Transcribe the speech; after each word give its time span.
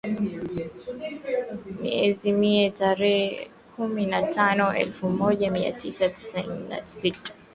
Mwezi 1.83 2.29
Mei, 2.39 2.71
tarehe 2.71 3.51
kumi 3.75 4.03
na 4.05 4.21
tano 4.23 4.75
,elfu 4.75 5.09
moja 5.09 5.51
mia 5.51 5.71
tisa 5.71 6.09
tisini 6.09 6.69
na 6.69 6.87
sita 6.87 7.33